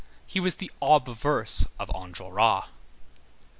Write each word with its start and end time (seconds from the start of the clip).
He 0.25 0.39
was 0.39 0.55
the 0.55 0.71
obverse 0.81 1.67
of 1.77 1.89
Enjolras. 1.89 2.63